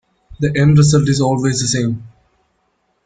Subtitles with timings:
[0.39, 2.07] The end result is always the same.